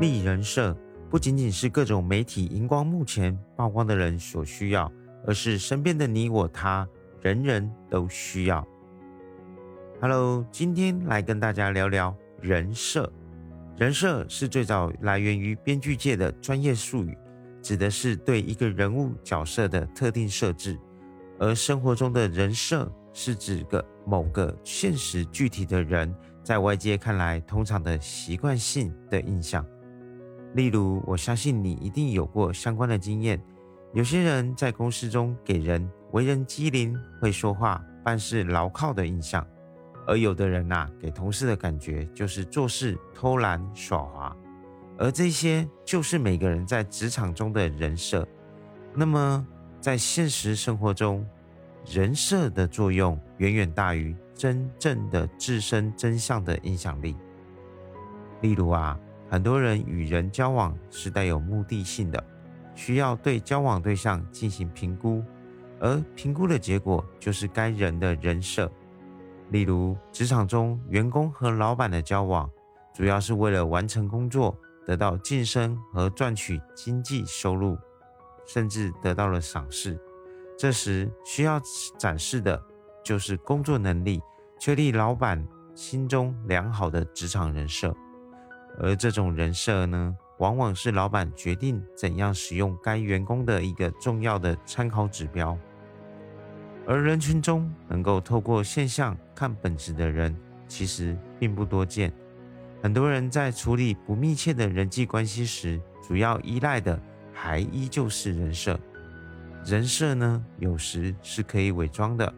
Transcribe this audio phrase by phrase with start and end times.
[0.00, 0.76] 立人设
[1.10, 4.90] 不仅仅是各种媒体荧光幕前曝光的人所需要，
[5.26, 6.86] 而是身边的你我他，
[7.20, 8.64] 人人都需要。
[10.00, 13.12] Hello，今天来跟大家聊聊人设。
[13.76, 17.18] 人设是最早来源于编剧界的专业术语，
[17.60, 20.78] 指的是对一个人物角色的特定设置。
[21.40, 29.66] 而生活中的人设是指个某个现实具体的人，在外界看来通常的习惯性的印象。
[30.54, 33.40] 例如，我相信你一定有过相关的经验。
[33.92, 39.46] 有些人在公司中给人为人机灵、会说话、办事牢靠的印象，
[40.06, 44.36] 而有的人呐，给同事的感觉就是做事偷懒耍滑。
[44.98, 48.26] 而这些就是每个人在职场中的人设。
[48.94, 49.46] 那么，
[49.80, 51.24] 在现实生活中，
[51.86, 57.14] 人设的作用远远大于真正的自身真相的影响力。
[58.40, 58.98] 例如啊。
[59.30, 62.24] 很多人与人交往是带有目的性的，
[62.74, 65.22] 需要对交往对象进行评估，
[65.80, 68.70] 而评估的结果就是该人的人设。
[69.50, 72.48] 例如，职场中员工和老板的交往，
[72.94, 74.56] 主要是为了完成工作、
[74.86, 77.76] 得到晋升和赚取经济收入，
[78.46, 79.98] 甚至得到了赏识。
[80.58, 81.60] 这时需要
[81.98, 82.60] 展示的
[83.04, 84.20] 就是工作能力，
[84.58, 87.94] 确立老板心中良好的职场人设。
[88.80, 95.58] 而这种人设呢，往往是老板决定怎样使用该员工的一个重要的参考指标。
[96.86, 100.34] 而人群中能够透过现象看本质的人，
[100.68, 102.12] 其实并不多见。
[102.80, 106.98] 很多人在处理不密切的人际关系时，主要依赖的
[107.32, 108.78] 还依旧是人设。
[109.66, 112.32] 人设呢，有时是可以伪装的，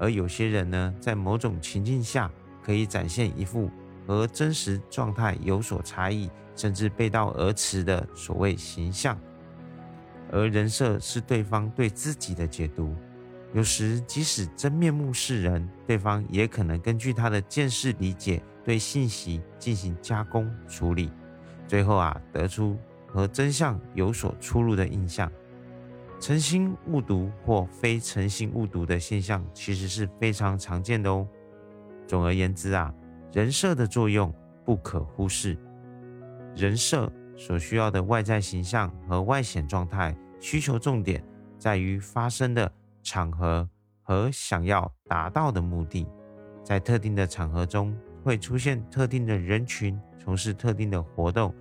[0.00, 2.30] 而有些人呢，在某种情境下
[2.64, 3.70] 可以展现一副。
[4.06, 9.18] 和真实状态有所差异，甚至背道而驰的所谓形象，
[10.30, 12.94] 而人设是对方对自己的解读。
[13.54, 21.10] 有时即使真面目是人，对方也可能根据他的见识理解，对信息进行加工处理，
[21.68, 25.30] 最后啊得出和真相有所出入的印象。
[26.18, 31.28] 诚心误读或非诚心误读的现象，其实是非常常见的哦。
[32.06, 32.92] 总而言之啊。
[33.32, 34.32] 人设的作用
[34.64, 35.56] 不可忽视。
[36.54, 41.24] 人设所需要的外在形象和外显状态，需求重点
[41.58, 42.70] 在于发生的
[43.02, 43.66] 场合
[44.02, 46.06] 和想要达到的目的。
[46.62, 51.54] 在特定的场合中，会出现特定的人群，从事特定的活动。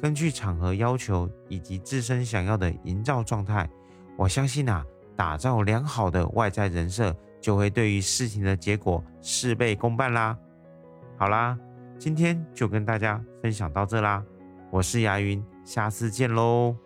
[0.00, 3.68] 根据场合要求以及自身想要的营造状态，
[4.16, 4.82] 我相信啊，
[5.14, 10.36] 打造良好的外在人设，就会对于事情的结果事倍功半啦。
[11.18, 11.58] 好啦，
[11.98, 14.24] 今天就跟大家分享到这啦，
[14.70, 16.76] 我是牙云，下次见喽。